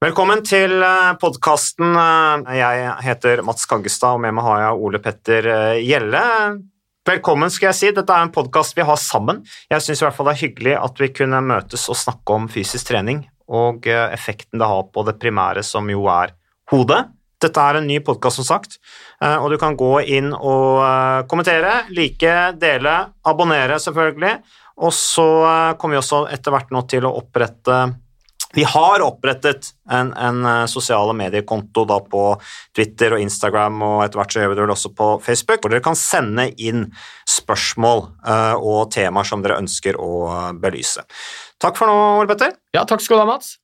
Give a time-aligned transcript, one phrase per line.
[0.00, 0.80] Velkommen til
[1.20, 1.90] podkasten.
[2.56, 6.22] Jeg heter Mats Kaggestad, og med meg har jeg Ole Petter Gjelle.
[7.04, 7.90] Velkommen, skal jeg si.
[7.92, 9.42] Dette er en podkast vi har sammen.
[9.68, 12.48] Jeg syns i hvert fall det er hyggelig at vi kunne møtes og snakke om
[12.48, 16.32] fysisk trening og effekten det har på det primære, som jo er
[16.72, 17.04] hodet.
[17.44, 18.80] Dette er en ny podkast, som sagt,
[19.20, 20.80] og du kan gå inn og
[21.28, 24.38] kommentere, like, dele, abonnere, selvfølgelig.
[24.80, 25.32] Og så
[25.76, 27.82] kommer vi også etter hvert nå til å opprette
[28.56, 32.24] vi har opprettet en, en sosiale mediekonto da på
[32.76, 35.74] Twitter og Instagram, og etter hvert så gjør vi det vel også på Facebook, hvor
[35.74, 36.88] dere kan sende inn
[37.30, 40.12] spørsmål uh, og temaer som dere ønsker å
[40.58, 41.06] belyse.
[41.62, 42.56] Takk for nå, Ole Petter.
[42.74, 43.54] Ja, takk skal du ha, Mats.